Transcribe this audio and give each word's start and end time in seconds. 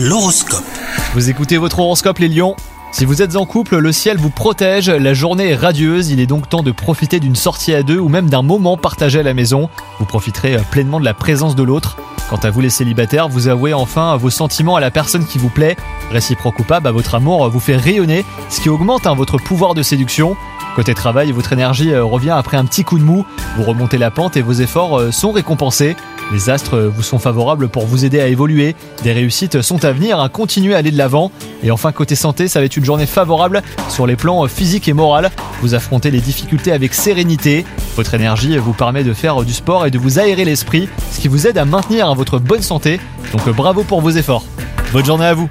L'horoscope. 0.00 0.62
Vous 1.14 1.28
écoutez 1.28 1.56
votre 1.56 1.80
horoscope 1.80 2.20
les 2.20 2.28
lions? 2.28 2.54
Si 2.92 3.04
vous 3.04 3.20
êtes 3.20 3.34
en 3.34 3.46
couple, 3.46 3.78
le 3.78 3.90
ciel 3.90 4.16
vous 4.16 4.30
protège, 4.30 4.88
la 4.88 5.12
journée 5.12 5.48
est 5.48 5.56
radieuse, 5.56 6.10
il 6.10 6.20
est 6.20 6.26
donc 6.26 6.48
temps 6.48 6.62
de 6.62 6.70
profiter 6.70 7.18
d'une 7.18 7.34
sortie 7.34 7.74
à 7.74 7.82
deux 7.82 7.98
ou 7.98 8.08
même 8.08 8.30
d'un 8.30 8.42
moment 8.42 8.76
partagé 8.76 9.18
à 9.18 9.22
la 9.24 9.34
maison. 9.34 9.68
Vous 9.98 10.04
profiterez 10.04 10.54
euh, 10.54 10.60
pleinement 10.70 11.00
de 11.00 11.04
la 11.04 11.14
présence 11.14 11.56
de 11.56 11.64
l'autre. 11.64 11.96
Quant 12.30 12.36
à 12.36 12.50
vous 12.50 12.60
les 12.60 12.70
célibataires, 12.70 13.28
vous 13.28 13.48
avouez 13.48 13.74
enfin 13.74 14.16
vos 14.16 14.30
sentiments 14.30 14.76
à 14.76 14.80
la 14.80 14.92
personne 14.92 15.26
qui 15.26 15.38
vous 15.38 15.50
plaît. 15.50 15.76
Réciproque 16.12 16.60
ou 16.60 16.64
pas, 16.64 16.78
bah, 16.78 16.92
votre 16.92 17.16
amour 17.16 17.48
vous 17.48 17.58
fait 17.58 17.76
rayonner, 17.76 18.24
ce 18.50 18.60
qui 18.60 18.68
augmente 18.68 19.04
hein, 19.04 19.16
votre 19.16 19.38
pouvoir 19.38 19.74
de 19.74 19.82
séduction. 19.82 20.36
Côté 20.78 20.94
travail, 20.94 21.32
votre 21.32 21.52
énergie 21.52 21.90
euh, 21.90 22.04
revient 22.04 22.30
après 22.30 22.56
un 22.56 22.64
petit 22.64 22.84
coup 22.84 23.00
de 23.00 23.02
mou, 23.02 23.26
vous 23.56 23.64
remontez 23.64 23.98
la 23.98 24.12
pente 24.12 24.36
et 24.36 24.42
vos 24.42 24.52
efforts 24.52 25.00
euh, 25.00 25.10
sont 25.10 25.32
récompensés. 25.32 25.96
Les 26.32 26.50
astres 26.50 26.76
euh, 26.76 26.88
vous 26.88 27.02
sont 27.02 27.18
favorables 27.18 27.68
pour 27.68 27.84
vous 27.84 28.04
aider 28.04 28.20
à 28.20 28.28
évoluer, 28.28 28.76
des 29.02 29.12
réussites 29.12 29.60
sont 29.60 29.84
à 29.84 29.90
venir, 29.90 30.20
à 30.20 30.28
continuer 30.28 30.76
à 30.76 30.78
aller 30.78 30.92
de 30.92 30.96
l'avant. 30.96 31.32
Et 31.64 31.72
enfin 31.72 31.90
côté 31.90 32.14
santé, 32.14 32.46
ça 32.46 32.60
va 32.60 32.66
être 32.66 32.76
une 32.76 32.84
journée 32.84 33.06
favorable 33.06 33.64
sur 33.88 34.06
les 34.06 34.14
plans 34.14 34.46
physiques 34.46 34.86
et 34.86 34.92
moral. 34.92 35.32
Vous 35.62 35.74
affrontez 35.74 36.12
les 36.12 36.20
difficultés 36.20 36.70
avec 36.70 36.94
sérénité, 36.94 37.66
votre 37.96 38.14
énergie 38.14 38.56
vous 38.56 38.72
permet 38.72 39.02
de 39.02 39.14
faire 39.14 39.42
du 39.42 39.54
sport 39.54 39.84
et 39.84 39.90
de 39.90 39.98
vous 39.98 40.20
aérer 40.20 40.44
l'esprit, 40.44 40.88
ce 41.10 41.18
qui 41.18 41.26
vous 41.26 41.48
aide 41.48 41.58
à 41.58 41.64
maintenir 41.64 42.14
votre 42.14 42.38
bonne 42.38 42.62
santé. 42.62 43.00
Donc 43.32 43.48
bravo 43.48 43.82
pour 43.82 44.00
vos 44.00 44.10
efforts. 44.10 44.44
Bonne 44.92 45.04
journée 45.04 45.26
à 45.26 45.34
vous 45.34 45.50